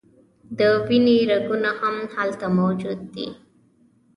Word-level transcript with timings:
د 0.57 0.59
وینې 0.87 1.17
رګونه 1.31 1.71
هم 1.79 1.95
هلته 2.13 2.45
موجود 2.59 2.99
دي. 3.13 3.27